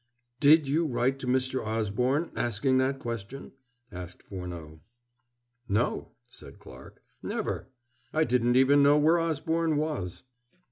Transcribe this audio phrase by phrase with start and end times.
[0.39, 1.63] "Did you write to Mr.
[1.63, 3.51] Osborne, asking that question?"
[3.91, 4.81] asked Furneaux.
[5.69, 7.67] "No," said Clarke "never.
[8.11, 10.23] I didn't even know where Osborne was."